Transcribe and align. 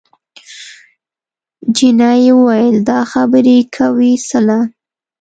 جینۍ 1.75 2.21
وویل 2.37 2.77
دا 2.89 2.99
خبرې 3.11 3.57
کوې 3.75 4.11
څله؟ 4.27 4.59